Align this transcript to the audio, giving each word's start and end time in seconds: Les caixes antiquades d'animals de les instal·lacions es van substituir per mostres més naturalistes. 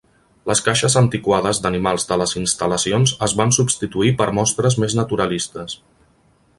Les 0.51 0.61
caixes 0.67 0.95
antiquades 1.01 1.59
d'animals 1.65 2.07
de 2.13 2.17
les 2.21 2.33
instal·lacions 2.41 3.15
es 3.29 3.37
van 3.43 3.55
substituir 3.61 4.15
per 4.23 4.31
mostres 4.41 4.83
més 4.85 5.01
naturalistes. 5.03 5.83